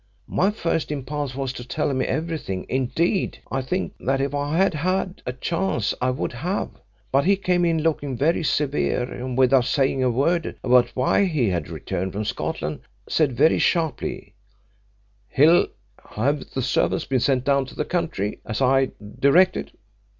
[0.25, 4.73] My first impulse was to tell him everything indeed, I think that if I had
[4.73, 6.71] had a chance I would have
[7.11, 11.49] but he came in looking very severe, and without saying a word about why he
[11.51, 14.33] had returned from Scotland, said very sharply,
[15.27, 15.67] 'Hill,
[16.15, 19.71] have the servants been sent down to the country, as I directed?'